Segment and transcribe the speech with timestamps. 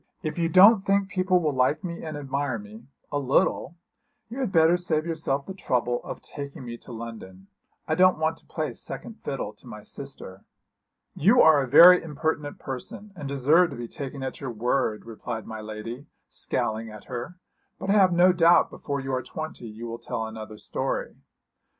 [0.23, 3.75] 'If you don't think people will like me and admire me a little
[4.31, 7.45] you had better save yourself the trouble of taking me to London.
[7.87, 10.43] I don't want to play second fiddle to my sister.'
[11.13, 15.45] 'You are a very impertinent person, and deserve to be taken at your word,' replied
[15.45, 17.37] my lady, scowling at her;
[17.77, 21.17] 'but I have no doubt before you are twenty you will tell another story.'